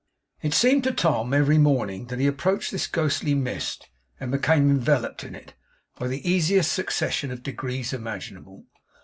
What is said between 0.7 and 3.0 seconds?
to Tom, every morning, that he approached this